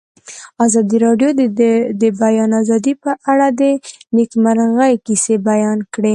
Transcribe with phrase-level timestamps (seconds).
[0.65, 1.41] ازادي راډیو د
[2.01, 3.61] د بیان آزادي په اړه د
[4.17, 6.09] نېکمرغۍ کیسې بیان کړې.